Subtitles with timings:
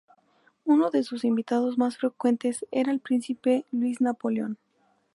[0.65, 4.57] Uno de sus invitados más frecuentes era el príncipe Luis Napoleón.